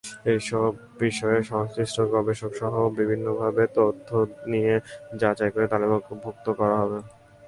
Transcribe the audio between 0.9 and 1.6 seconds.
বিষয়ে